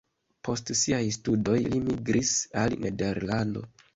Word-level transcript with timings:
Post 0.47 0.71
siaj 0.79 1.01
studoj 1.17 1.59
li 1.75 1.83
migris 1.91 2.33
al 2.65 2.75
Nederlando. 2.87 3.65